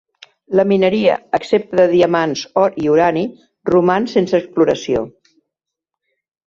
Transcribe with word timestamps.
La 0.59 0.63
mineria, 0.71 1.17
excepte 1.39 1.77
de 1.81 1.85
diamants, 1.91 2.43
or 2.63 2.81
i 2.85 2.89
urani, 2.97 3.25
roman 3.75 4.13
sense 4.17 4.39
exploració. 4.43 5.07